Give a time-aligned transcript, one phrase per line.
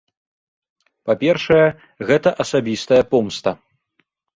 [1.11, 1.61] Па-першае,
[2.11, 3.51] гэта асабістая помста.